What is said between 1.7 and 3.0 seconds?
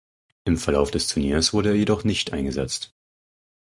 jedoch nicht eingesetzt.